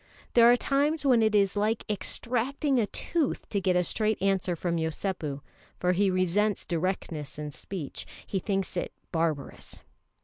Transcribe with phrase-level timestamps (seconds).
[0.33, 4.55] There are times when it is like extracting a tooth to get a straight answer
[4.55, 5.41] from Yosépu,
[5.79, 9.83] for he resents directness in speech; he thinks it barbarous.